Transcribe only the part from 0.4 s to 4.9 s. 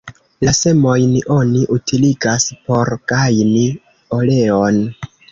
La semojn oni utiligas por gajni oleon.